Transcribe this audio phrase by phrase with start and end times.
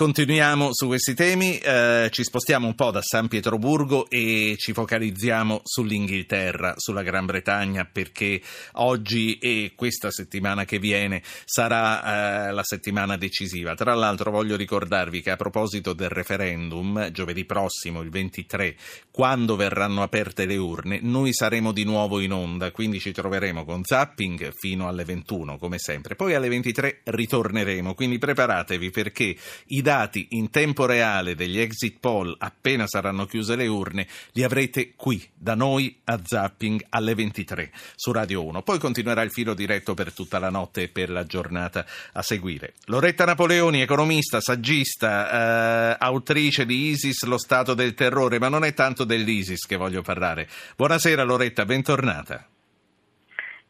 [0.00, 5.60] Continuiamo su questi temi, eh, ci spostiamo un po' da San Pietroburgo e ci focalizziamo
[5.62, 8.40] sull'Inghilterra, sulla Gran Bretagna, perché
[8.76, 13.74] oggi e questa settimana che viene sarà eh, la settimana decisiva.
[13.74, 18.76] Tra l'altro voglio ricordarvi che a proposito del referendum, giovedì prossimo, il 23,
[19.10, 23.84] quando verranno aperte le urne, noi saremo di nuovo in onda, quindi ci troveremo con
[23.84, 26.14] zapping fino alle 21, come sempre.
[26.16, 29.36] Poi alle 23 ritorneremo, quindi preparatevi perché
[29.66, 34.92] i dati in tempo reale degli exit poll appena saranno chiuse le urne li avrete
[34.94, 38.62] qui da noi a Zapping alle 23 su Radio 1.
[38.62, 42.74] Poi continuerà il filo diretto per tutta la notte e per la giornata a seguire.
[42.84, 48.72] Loretta Napoleoni, economista, saggista, eh, autrice di ISIS, lo stato del terrore, ma non è
[48.74, 50.48] tanto dell'ISIS che voglio parlare.
[50.76, 52.49] Buonasera Loretta, bentornata.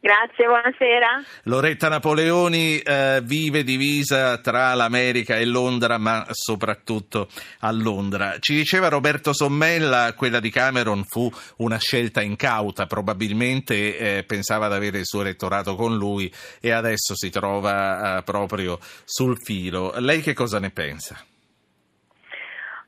[0.03, 1.23] Grazie, buonasera.
[1.45, 7.29] Loretta Napoleoni eh, vive divisa tra l'America e Londra, ma soprattutto
[7.61, 8.39] a Londra.
[8.39, 14.75] Ci diceva Roberto Sommella, quella di Cameron fu una scelta incauta, probabilmente eh, pensava di
[14.75, 19.93] avere il suo elettorato con lui e adesso si trova eh, proprio sul filo.
[19.99, 21.23] Lei che cosa ne pensa?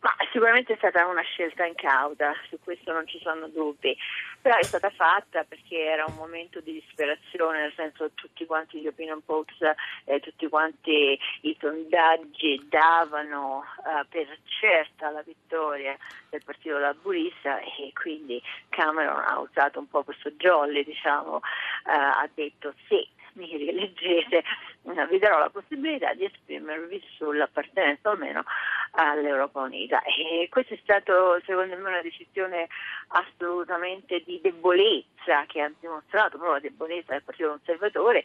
[0.01, 3.97] Ma sicuramente è stata una scelta incauta, su questo non ci sono dubbi,
[4.43, 8.89] però è stata fatta perché era un momento di disperazione, nel senso tutti quanti gli
[8.89, 9.57] opinion polls,
[10.05, 15.97] eh, tutti quanti i sondaggi davano eh, per certa la vittoria
[16.29, 21.41] del partito laburista e quindi Cameron ha usato un po' questo jolly, diciamo,
[21.87, 24.43] eh, ha detto sì mi rieleggete,
[25.09, 28.45] vi darò la possibilità di esprimervi sull'appartenenza o meno
[28.93, 30.03] all'Europa Unita.
[30.03, 31.13] E questa è stata
[31.45, 32.69] secondo me una decisione
[33.09, 38.25] assolutamente di debolezza che ha dimostrato proprio la debolezza del Partito Conservatore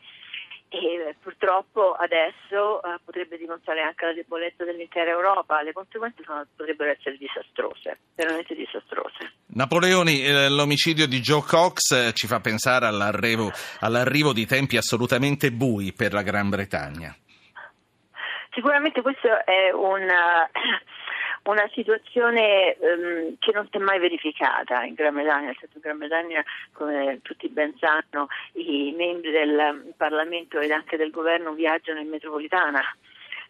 [0.70, 6.92] e purtroppo adesso eh, potrebbe dimostrare anche la debolezza dell'intera Europa, le conseguenze sono, potrebbero
[6.92, 9.32] essere disastrose, veramente disastrose.
[9.48, 15.52] Napoleoni, eh, l'omicidio di Joe Cox eh, ci fa pensare all'arrivo, all'arrivo di tempi assolutamente
[15.52, 17.16] bui per la Gran Bretagna.
[18.58, 20.02] Sicuramente questo è un
[21.44, 25.82] una situazione um, che non si è mai verificata in Gran Bretagna, nel senso in
[25.82, 32.00] Gran Bretagna, come tutti ben sanno, i membri del Parlamento ed anche del governo viaggiano
[32.00, 32.82] in metropolitana.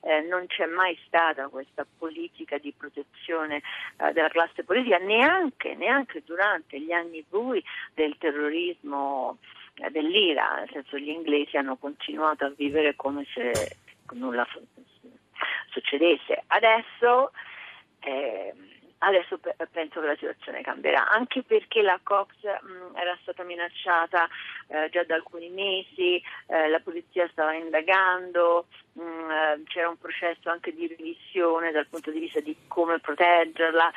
[0.01, 3.61] Eh, non c'è mai stata questa politica di protezione
[3.97, 7.63] eh, della classe politica, neanche, neanche, durante gli anni bui
[7.93, 9.37] del terrorismo
[9.75, 13.77] eh, dell'Ira, nel senso gli inglesi hanno continuato a vivere come se
[14.13, 14.45] nulla
[15.77, 16.43] succedesse.
[16.47, 17.31] Adesso
[17.99, 18.53] eh,
[18.99, 19.39] adesso
[19.71, 24.27] penso che la situazione cambierà, anche perché la Cox mh, era stata minacciata
[24.67, 30.49] eh, già da alcuni mesi, eh, la polizia stava indagando, mh, eh, c'era un processo
[30.49, 33.91] anche di revisione dal punto di vista di come proteggerla,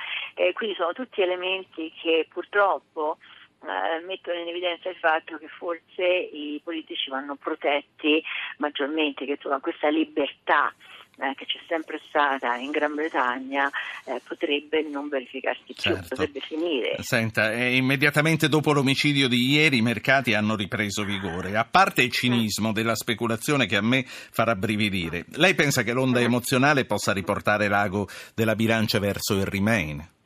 [0.52, 3.18] quindi sono tutti elementi che purtroppo
[3.62, 8.22] eh, mettono in evidenza il fatto che forse i politici vanno protetti
[8.58, 10.74] maggiormente, che insomma, questa libertà
[11.20, 13.70] eh, che c'è sempre stata in Gran Bretagna
[14.04, 16.08] eh, potrebbe non verificarsi più, certo.
[16.08, 16.96] potrebbe finire.
[17.02, 21.56] Senta, eh, immediatamente dopo l'omicidio di ieri i mercati hanno ripreso vigore.
[21.56, 26.20] A parte il cinismo della speculazione che a me farà brividire, lei pensa che l'onda
[26.20, 26.24] mm.
[26.24, 30.18] emozionale possa riportare l'ago della bilancia verso il Remain?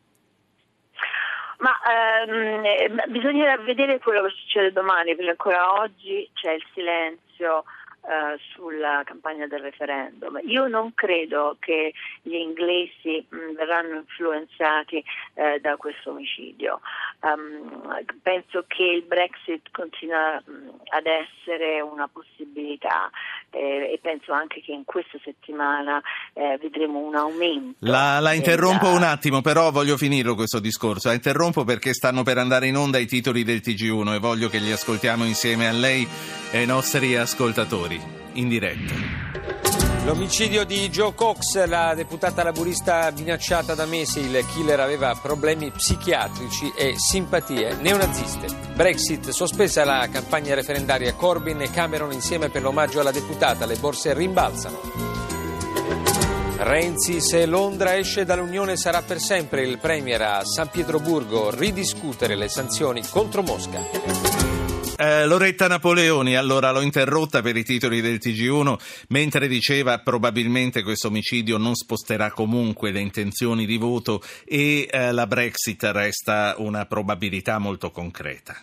[1.58, 1.72] Ma
[2.26, 7.64] ehm, bisognerà vedere quello che succede domani, perché ancora oggi c'è il silenzio
[8.06, 10.38] eh, sulla campagna del referendum.
[10.44, 15.02] Io non credo che gli inglesi mh, mm, verranno influenzati
[15.34, 16.80] eh, da questo omicidio.
[17.24, 23.08] Um, penso che il Brexit continua ad essere una possibilità
[23.48, 26.02] eh, e penso anche che in questa settimana
[26.34, 27.76] eh, vedremo un aumento.
[27.78, 28.96] La, la interrompo della...
[28.96, 31.08] un attimo, però voglio finirlo questo discorso.
[31.08, 34.58] La interrompo perché stanno per andare in onda i titoli del TG1 e voglio che
[34.58, 36.06] li ascoltiamo insieme a lei
[36.50, 37.98] e ai nostri ascoltatori
[38.34, 39.73] in diretta.
[40.04, 46.74] L'omicidio di Joe Cox, la deputata laburista minacciata da mesi, il killer aveva problemi psichiatrici
[46.76, 48.48] e simpatie neonaziste.
[48.74, 54.12] Brexit, sospesa la campagna referendaria Corbyn e Cameron insieme per l'omaggio alla deputata, le borse
[54.12, 54.78] rimbalzano.
[56.58, 62.50] Renzi, se Londra esce dall'Unione sarà per sempre il Premier a San Pietroburgo ridiscutere le
[62.50, 64.53] sanzioni contro Mosca.
[64.96, 71.08] Eh, Loretta Napoleoni, allora l'ho interrotta per i titoli del TG1 mentre diceva probabilmente questo
[71.08, 77.58] omicidio non sposterà comunque le intenzioni di voto e eh, la Brexit resta una probabilità
[77.58, 78.54] molto concreta.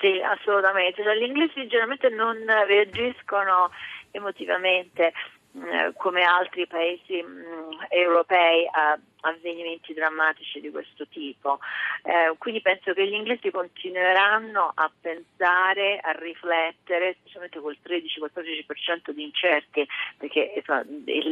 [0.00, 1.00] Sì, assolutamente.
[1.02, 2.36] Gli inglesi generalmente non
[2.66, 3.70] reagiscono
[4.10, 5.12] emotivamente
[5.52, 11.58] eh, come altri paesi mh, mm, europei a avvenimenti drammatici di questo tipo.
[12.02, 19.24] Eh, quindi penso che gli inglesi continueranno a pensare, a riflettere, specialmente col 13-14% di
[19.24, 19.86] incerti,
[20.16, 21.30] perché insomma, il,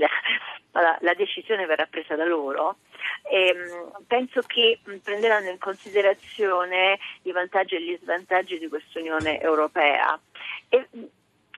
[0.73, 2.79] la, la, decisione verrà presa da loro.
[3.31, 8.99] E, mh, penso che mh, prenderanno in considerazione i vantaggi e gli svantaggi di questa
[8.99, 10.19] Unione Europea.
[10.69, 10.89] E,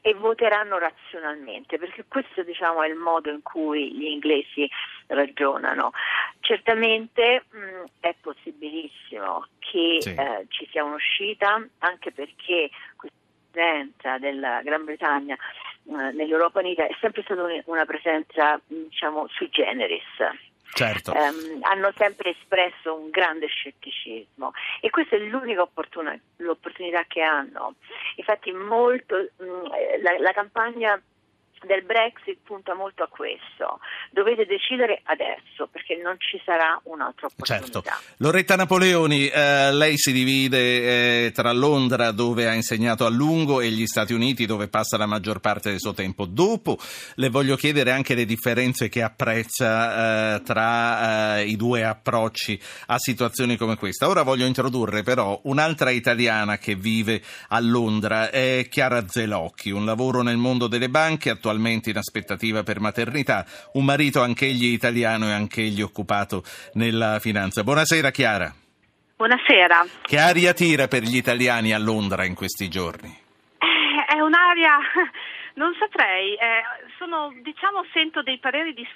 [0.01, 4.69] e voteranno razionalmente, perché questo diciamo, è il modo in cui gli inglesi
[5.07, 5.93] ragionano.
[6.41, 10.15] Certamente mh, è possibilissimo che sì.
[10.15, 13.19] eh, ci sia un'uscita, anche perché questa
[13.51, 20.05] presenza della Gran Bretagna eh, nell'Europa Unita è sempre stata una presenza diciamo, sui generis
[20.75, 21.13] certo.
[21.15, 27.75] ehm, hanno sempre espresso un grande scetticismo e questa è l'unica opportunità che hanno.
[28.17, 29.65] Infatti molto, mh, mm,
[30.03, 31.01] la, la campagna
[31.67, 33.81] del Brexit punta molto a questo.
[34.11, 37.65] Dovete decidere adesso perché non ci sarà un'altra opportunità.
[37.65, 37.83] Certo.
[38.19, 43.71] Loretta Napoleoni, eh, lei si divide eh, tra Londra dove ha insegnato a lungo e
[43.71, 46.25] gli Stati Uniti dove passa la maggior parte del suo tempo.
[46.25, 46.79] Dopo
[47.17, 52.99] le voglio chiedere anche le differenze che apprezza eh, tra eh, i due approcci a
[52.99, 54.09] situazioni come questa.
[54.09, 60.23] Ora voglio introdurre però un'altra italiana che vive a Londra, è Chiara Zelocchi, un lavoro
[60.23, 65.33] nel mondo delle banche attualmente attualmente in aspettativa per maternità, un marito anch'egli italiano e
[65.33, 66.45] anch'egli occupato
[66.75, 67.65] nella finanza.
[67.65, 68.55] Buonasera Chiara.
[69.17, 69.85] Buonasera.
[70.03, 73.09] Che aria tira per gli italiani a Londra in questi giorni?
[73.59, 74.79] Eh, è un'aria
[75.55, 76.63] non saprei, eh,
[76.99, 78.87] sono, diciamo, sento dei pareri di,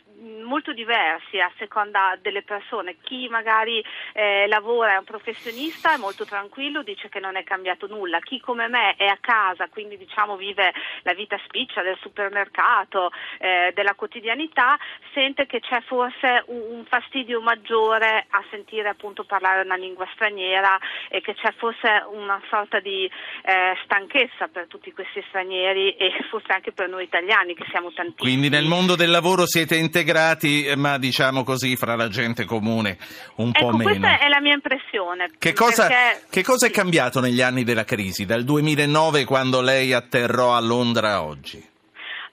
[0.42, 2.96] molto diversi a seconda delle persone.
[3.02, 7.86] Chi magari eh, lavora, è un professionista, è molto tranquillo, dice che non è cambiato
[7.86, 8.20] nulla.
[8.20, 10.72] Chi come me è a casa, quindi diciamo vive
[11.02, 14.78] la vita spiccia del supermercato, eh, della quotidianità,
[15.12, 20.78] sente che c'è forse un, un, fastidio maggiore a sentire appunto parlare una lingua straniera
[21.08, 23.10] e che c'è forse una sorta di
[23.44, 28.16] eh, stanchezza per tutti questi stranieri e forse anche per noi italiani che siamo tantissimi.
[28.18, 32.98] Quindi nel mondo del lavoro siete integrati, eh, ma diciamo così, fra la gente comune
[33.36, 33.90] un ecco, po' meno.
[33.90, 35.30] Questa è la mia impressione.
[35.38, 36.26] Che cosa, perché...
[36.30, 41.14] che cosa è cambiato negli anni della crisi, dal 2009 quando lei atterrò a Londra
[41.14, 41.72] a oggi?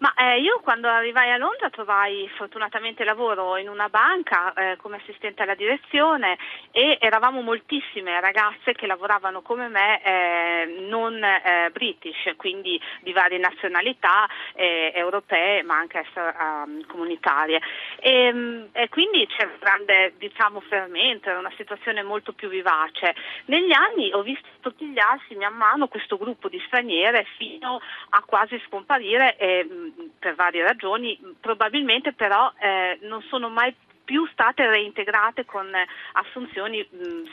[0.02, 4.96] Ma eh, io quando arrivai a Londra trovai fortunatamente lavoro in una banca eh, come
[4.96, 6.40] assistente alla direzione
[6.72, 13.38] e eravamo moltissime ragazze che lavoravano come me eh, non eh, british, quindi di varie
[13.38, 17.62] nazionalità eh, europee ma anche um, comunitarie.
[18.00, 23.14] E, mm, e, quindi c'è un grande diciamo, fermento, era una situazione molto più vivace.
[23.46, 29.38] Negli anni ho visto sottigliarsi man mano questo gruppo di straniere fino a quasi scomparire
[29.64, 33.76] mm, per varie ragioni, probabilmente però eh, non sono mai
[34.12, 35.72] più state reintegrate con
[36.14, 36.86] assunzioni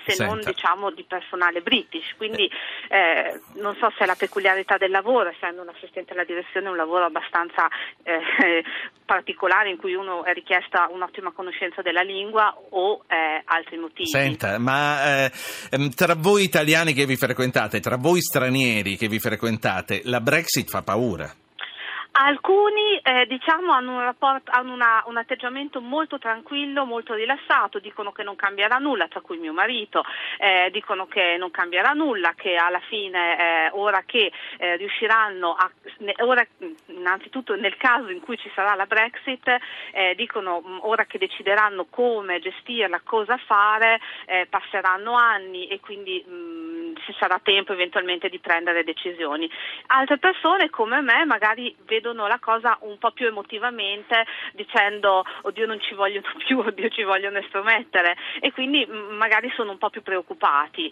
[0.06, 0.32] se Senta.
[0.32, 2.48] non diciamo di personale british, quindi
[2.88, 6.76] eh, non so se è la peculiarità del lavoro, essendo un assistente alla direzione un
[6.76, 7.68] lavoro abbastanza
[8.04, 8.62] eh,
[9.04, 14.08] particolare in cui uno è richiesta un'ottima conoscenza della lingua o eh, altri motivi.
[14.08, 15.32] Senta, ma eh,
[15.72, 20.68] ehm, tra voi italiani che vi frequentate, tra voi stranieri che vi frequentate, la Brexit
[20.68, 21.28] fa paura?
[22.20, 28.10] Alcuni eh, diciamo, hanno, un, rapport, hanno una, un, atteggiamento molto tranquillo, molto rilassato, dicono
[28.10, 30.02] che non cambierà nulla, tra cui mio marito,
[30.38, 35.70] eh, dicono che non cambierà nulla, che alla fine eh, ora che eh, riusciranno a,
[36.24, 36.44] ora,
[36.86, 39.56] innanzitutto nel caso in cui ci sarà la Brexit,
[39.92, 46.24] eh, dicono mm, ora che decideranno come gestirla, cosa fare, eh, passeranno anni e quindi
[46.26, 49.48] mh, mm, ci sarà tempo eventualmente di prendere decisioni.
[49.86, 54.24] Altre persone come me magari vedono vedono la cosa un po' più emotivamente
[54.54, 59.78] dicendo oddio non ci vogliono più, oddio ci vogliono estromettere e quindi magari sono un
[59.78, 60.90] po' più preoccupati,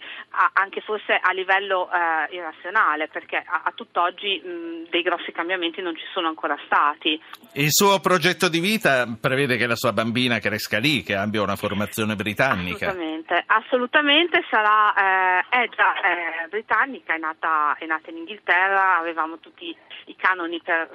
[0.53, 5.95] anche forse a livello eh, irrazionale perché a, a tutt'oggi mh, dei grossi cambiamenti non
[5.95, 7.19] ci sono ancora stati.
[7.53, 11.55] Il suo progetto di vita prevede che la sua bambina cresca lì, che abbia una
[11.55, 12.87] formazione britannica?
[12.87, 19.39] Assolutamente, assolutamente sarà, eh, è già eh, britannica, è nata, è nata in Inghilterra, avevamo
[19.39, 20.89] tutti i canoni per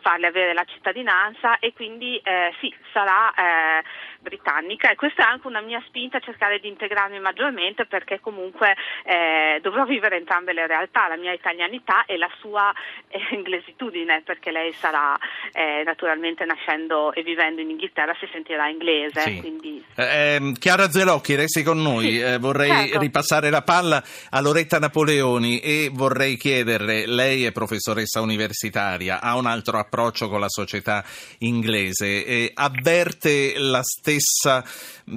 [0.00, 3.84] farle avere la cittadinanza e quindi eh, sì, sarà eh,
[4.20, 8.74] britannica e questa è anche una mia spinta a cercare di integrarmi maggiormente perché comunque
[9.04, 12.72] eh, dovrò vivere entrambe le realtà, la mia italianità e la sua
[13.08, 15.18] eh, inglesitudine perché lei sarà
[15.52, 19.20] eh, naturalmente nascendo e vivendo in Inghilterra si sentirà inglese.
[19.20, 19.40] Sì.
[19.40, 19.84] Quindi...
[19.96, 22.10] Eh, ehm, Chiara Zelocchi, resti con noi.
[22.10, 22.98] Sì, Eh, vorrei certo.
[22.98, 29.46] ripassare la palla a Loretta Napoleoni e vorrei chiederle, lei è professoressa universitaria, ha un
[29.46, 31.02] altro approccio con la società
[31.40, 34.62] inglese, e avverte la stessa,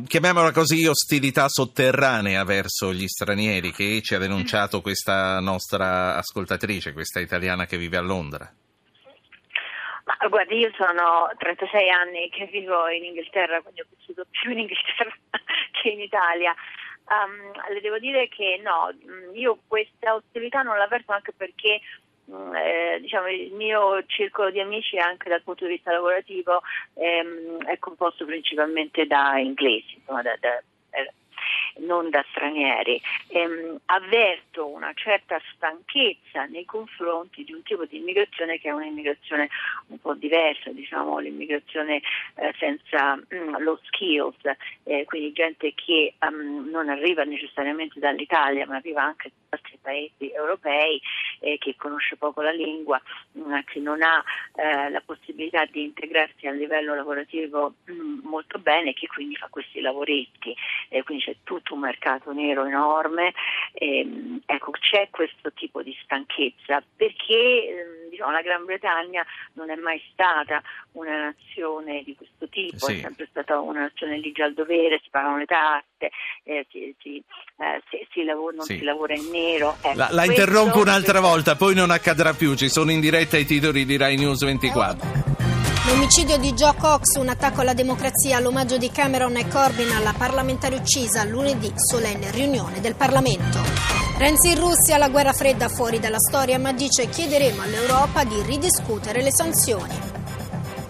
[0.07, 7.19] chiamiamola così, ostilità sotterranea verso gli stranieri che ci ha denunciato questa nostra ascoltatrice, questa
[7.19, 8.51] italiana che vive a Londra.
[10.05, 14.59] Ma guardi, io sono 36 anni che vivo in Inghilterra, quindi ho vissuto più in
[14.59, 15.13] Inghilterra
[15.71, 16.53] che in Italia.
[17.05, 18.89] Um, le devo dire che no,
[19.33, 21.81] io questa ostilità non l'avverto anche perché
[22.27, 26.61] eh, diciamo, il mio circolo di amici anche dal punto di vista lavorativo
[26.93, 31.11] ehm, è composto principalmente da inglesi, insomma, da- da- eh,
[31.77, 33.01] non da stranieri.
[33.29, 39.49] Ehm, avverto una certa stanchezza nei confronti di un tipo di immigrazione che è un'immigrazione
[39.87, 42.01] un po' diversa, diciamo l'immigrazione
[42.35, 44.37] eh, senza mm, lo skills,
[44.83, 50.31] eh, quindi gente che mm, non arriva necessariamente dall'Italia ma arriva anche da altri paesi
[50.31, 50.99] europei,
[51.43, 53.01] eh, che conosce poco la lingua,
[53.37, 54.23] mm, che non ha
[54.55, 59.81] eh, la possibilità di integrarsi a livello lavorativo mm, molto bene, che quindi fa questi
[59.81, 60.55] lavoretti,
[60.89, 63.33] eh, quindi c'è tutto un mercato nero enorme.
[63.73, 69.75] Ehm, ecco, c'è questo tipo di stanchezza perché ehm, diciamo, la Gran Bretagna non è
[69.75, 70.61] mai stata
[70.93, 72.97] una nazione di questo tipo, Sì.
[72.97, 76.11] è sempre stata una nazione ligia al dovere, si pagano le tasse,
[76.43, 78.77] eh, si, si, eh, si- si lavora- non Sì.
[78.77, 79.75] si lavora in nero.
[79.81, 83.37] Ecco, La, la questo- interrompo un'altra volta, poi non accadrà più, ci sono in diretta
[83.37, 85.52] i titoli di Rai News 24.
[85.85, 90.75] L'omicidio di Joe Cox, un attacco alla democrazia, l'omaggio di Cameron e Corbyn alla parlamentare
[90.75, 93.59] uccisa, lunedì solenne riunione del Parlamento.
[94.17, 99.21] Renzi in Russia, la guerra fredda fuori dalla storia, ma dice chiederemo all'Europa di ridiscutere
[99.21, 99.91] le sanzioni.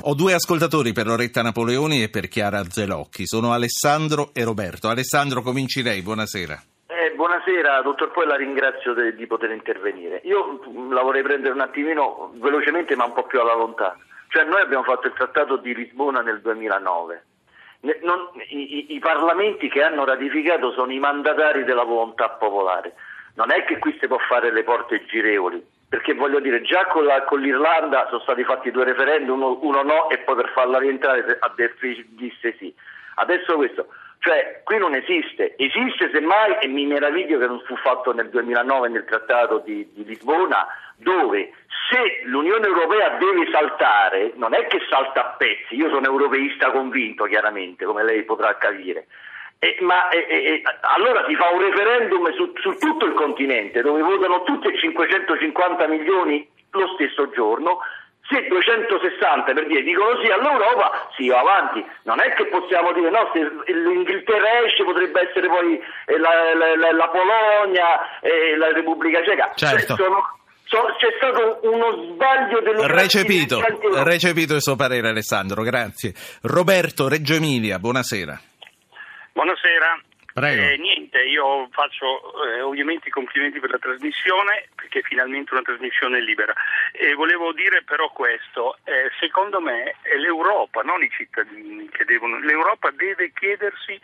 [0.06, 4.90] Ho due ascoltatori per Loretta Napoleoni e per Chiara Zelocchi, sono Alessandro e Roberto.
[4.90, 6.62] Alessandro, cominci lei, buonasera.
[6.86, 10.22] Eh, buonasera, dottor Poi la ringrazio de- di poter intervenire.
[10.26, 10.60] Io
[10.92, 13.98] la vorrei prendere un attimino velocemente ma un po' più alla lontana.
[14.34, 17.24] Cioè noi abbiamo fatto il trattato di Lisbona nel 2009.
[17.82, 22.96] Ne- non- i, i- parlamenti che hanno ratificato sono i mandatari della volontà popolare.
[23.36, 27.04] Non è che qui si può fare le porte girevoli, perché voglio dire, già con,
[27.06, 30.80] la- con l'Irlanda sono stati fatti due referendum, uno, uno no e poi per farla
[30.80, 32.74] rientrare a Delphi disse sì.
[33.16, 33.86] Adesso questo,
[34.18, 38.90] cioè qui non esiste, esiste semmai e mi meraviglio che non fu fatto nel 2009
[38.90, 40.66] nel trattato di, di Lisbona,
[41.04, 41.52] dove
[41.90, 47.26] se l'Unione Europea deve saltare, non è che salta a pezzi, io sono europeista convinto
[47.26, 49.06] chiaramente, come lei potrà capire,
[49.60, 54.02] eh, ma eh, eh, allora si fa un referendum su, su tutto il continente dove
[54.02, 57.80] votano tutti e 550 milioni lo stesso giorno.
[58.26, 61.86] Se 260 per dire dicono sì all'Europa, si va avanti.
[62.04, 66.76] Non è che possiamo dire no, se l'Inghilterra esce potrebbe essere poi eh, la, la-
[66.78, 69.52] la- la Polonia e la Repubblica Ceca.
[69.56, 69.96] Certo.
[69.96, 70.38] Cioè, sono-
[70.74, 73.62] sono- c'è stato uno sbaglio delle Recepito,
[74.04, 76.14] recepito il suo parere Alessandro, grazie.
[76.42, 78.40] Roberto, Reggio Emilia, buonasera.
[79.34, 80.02] Buonasera.
[80.34, 80.64] Prego.
[80.64, 85.62] Eh, niente, io faccio eh, ovviamente i complimenti per la trasmissione, perché è finalmente una
[85.62, 86.54] trasmissione libera.
[86.92, 92.40] E volevo dire però questo, eh, secondo me è l'Europa, non i cittadini che devono,
[92.40, 94.00] l'Europa deve chiedersi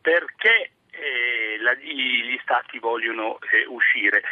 [0.00, 4.22] perché eh, la- gli stati vogliono eh, uscire.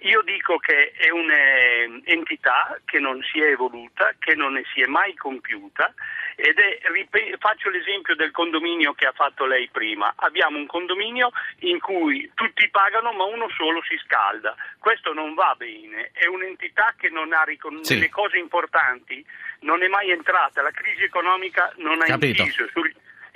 [0.00, 4.86] Io dico che è un'entità che non si è evoluta, che non ne si è
[4.86, 5.92] mai compiuta
[6.36, 10.12] ed è, rip- faccio l'esempio del condominio che ha fatto lei prima.
[10.16, 11.30] Abbiamo un condominio
[11.60, 14.54] in cui tutti pagano ma uno solo si scalda.
[14.78, 17.94] Questo non va bene, è un'entità che non ha ricon- Sì.
[17.94, 19.24] nelle cose importanti
[19.60, 22.42] non è mai entrata, la crisi economica non ha Capito.
[22.42, 22.94] inciso sugli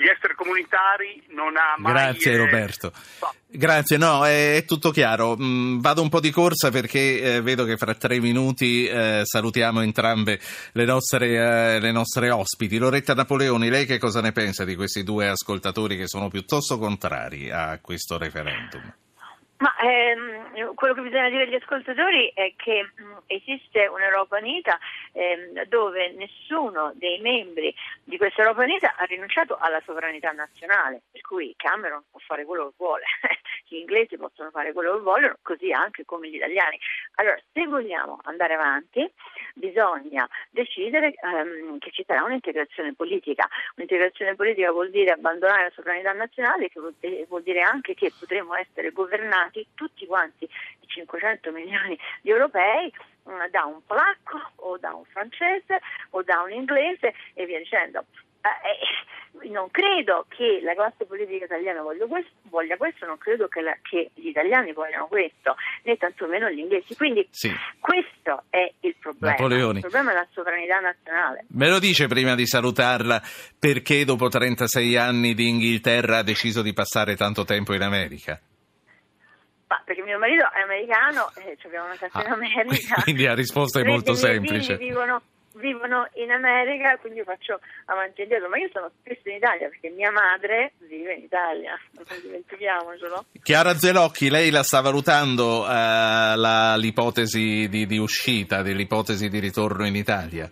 [0.09, 1.93] extracomunitari, non ha mai...
[1.93, 2.91] Grazie eh, Roberto.
[2.91, 5.37] fa- Grazie, no, è, tutto chiaro.
[5.41, 9.81] Mm, vado un po' di corsa perché eh, vedo che fra tre minuti eh, salutiamo
[9.81, 10.41] entrambe
[10.73, 12.79] le nostre, eh, le nostre ospiti.
[12.79, 17.49] Loretta Napoleoni, lei che cosa ne pensa di questi due ascoltatori che sono piuttosto contrari
[17.53, 18.93] a questo referendum?
[19.59, 24.79] Ma ehm, quello che bisogna dire agli ascoltatori è che mh, esiste un'Europa unita
[25.13, 31.21] ehm, dove nessuno dei membri di questa Europa unita ha rinunciato alla sovranità nazionale, per
[31.21, 33.05] cui Cameron può fare quello che vuole.
[33.69, 36.79] gli inglesi possono fare quello che vogliono, così anche come gli italiani.
[37.17, 39.11] Allora, se vogliamo andare avanti,
[39.55, 43.49] bisogna decidere ehm, che ci sarà un'integrazione politica.
[43.77, 46.95] Un'integrazione politica vuol dire abbandonare la sovranità nazionale, che vuol,
[47.29, 52.93] vuol dire anche che potremo essere governati tutti quanti i 500 milioni di europei
[53.29, 55.81] mm, da un polacco o da un francese
[56.11, 58.05] o da un inglese e via dicendo.
[58.45, 63.61] Eh, non credo che la classe politica italiana voglia questo, voglia questo non credo che,
[63.61, 66.95] la, che, gli italiani vogliano questo, né tantomeno gli inglesi.
[66.95, 67.51] Quindi sì.
[67.81, 69.35] questo è il problema.
[69.35, 69.77] Napoleoni.
[69.77, 71.47] Il problema è la sovranità nazionale.
[71.49, 73.21] Me lo dice prima di salutarla
[73.59, 78.39] perché dopo 36 anni di Inghilterra ha deciso di passare tanto tempo in America?
[79.67, 83.01] Ma perché mio marito è americano e eh, abbiamo una casa ah, in America.
[83.03, 84.77] Quindi la risposta è molto semplice.
[84.77, 85.21] Vivono
[85.55, 89.69] vivono in America, quindi io faccio avanti e indietro, ma io sono spesso in Italia
[89.69, 93.25] perché mia madre vive in Italia, non dimentichiamocelo.
[93.43, 95.69] Chiara Zelocchi, lei la sta valutando eh,
[96.37, 100.51] la, l'ipotesi di, di uscita, dell'ipotesi di ritorno in Italia?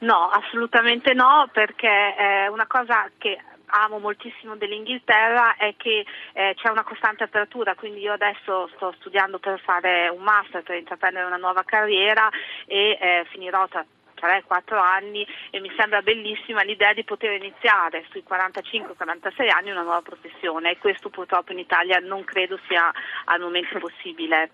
[0.00, 6.68] No, assolutamente no, perché è una cosa che amo moltissimo dell'Inghilterra è che eh, c'è
[6.68, 11.36] una costante apertura, quindi io adesso sto studiando per fare un master, per intraprendere una
[11.36, 12.28] nuova carriera
[12.66, 13.84] e eh, finirò tra
[14.16, 20.02] 3-4 anni e mi sembra bellissima l'idea di poter iniziare sui 45-46 anni una nuova
[20.02, 22.92] professione e questo purtroppo in Italia non credo sia
[23.24, 24.50] al momento possibile.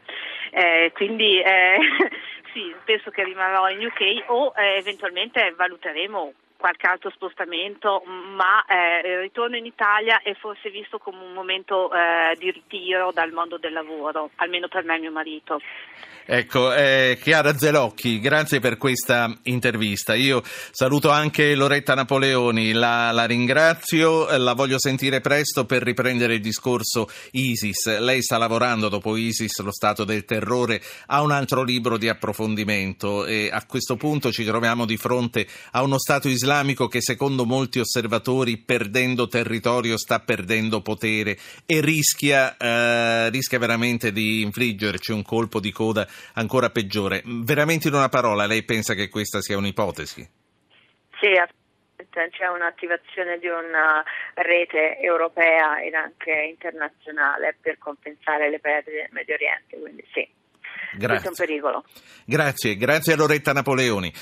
[0.50, 1.78] Eh, quindi eh,
[2.52, 9.08] sì, penso che rimarrò in UK o eh, eventualmente valuteremo qualche altro spostamento, ma eh,
[9.08, 13.56] il ritorno in Italia è forse visto come un momento eh, di ritiro dal mondo
[13.56, 15.60] del lavoro, almeno per me e mio marito.
[16.26, 20.14] Ecco, eh, Chiara Zelocchi, grazie per questa intervista.
[20.14, 26.40] Io saluto anche Loretta Napoleoni, la, la, ringrazio, la voglio sentire presto per riprendere il
[26.40, 27.98] discorso ISIS.
[27.98, 33.24] Lei sta lavorando dopo ISIS, lo stato del terrore, a un altro libro di approfondimento
[33.24, 36.49] e a questo punto ci troviamo di fronte a uno Stato islamico
[36.88, 44.42] che secondo molti osservatori perdendo territorio sta perdendo potere e rischia, eh, rischia veramente di
[44.42, 47.22] infliggerci un colpo di coda ancora peggiore.
[47.24, 50.28] Veramente in una parola, lei pensa che questa sia un'ipotesi?
[51.20, 51.28] Sì,
[52.30, 54.02] c'è un'attivazione di una
[54.34, 60.28] rete europea e anche internazionale per compensare le perdite del Medio Oriente, quindi sì.
[60.92, 61.08] Grazie.
[61.08, 61.84] Questo è un pericolo.
[62.24, 64.12] Grazie, grazie a Loretta Napoleoni.